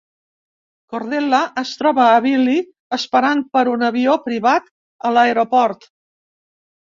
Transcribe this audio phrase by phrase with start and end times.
[0.93, 2.55] Cordelia es troba a Billy
[2.97, 4.67] esperant per un avió privat
[5.11, 5.87] a l'aeroport.